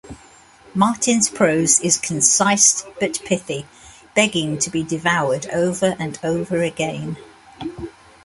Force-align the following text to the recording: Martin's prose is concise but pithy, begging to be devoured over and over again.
Martin's 0.73 1.29
prose 1.29 1.79
is 1.81 1.99
concise 1.99 2.83
but 2.99 3.21
pithy, 3.23 3.67
begging 4.15 4.57
to 4.57 4.71
be 4.71 4.81
devoured 4.81 5.45
over 5.53 5.95
and 5.99 6.17
over 6.23 6.63
again. 6.63 7.17